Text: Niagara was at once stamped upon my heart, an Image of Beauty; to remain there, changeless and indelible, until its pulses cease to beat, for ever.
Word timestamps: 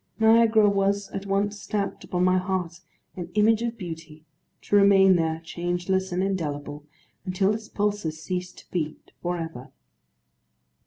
Niagara 0.19 0.67
was 0.67 1.11
at 1.11 1.27
once 1.27 1.61
stamped 1.61 2.03
upon 2.03 2.23
my 2.23 2.39
heart, 2.39 2.79
an 3.15 3.29
Image 3.35 3.61
of 3.61 3.77
Beauty; 3.77 4.25
to 4.63 4.75
remain 4.75 5.15
there, 5.15 5.39
changeless 5.43 6.11
and 6.11 6.23
indelible, 6.23 6.87
until 7.23 7.53
its 7.53 7.69
pulses 7.69 8.19
cease 8.19 8.51
to 8.51 8.65
beat, 8.71 9.11
for 9.21 9.37
ever. 9.37 9.71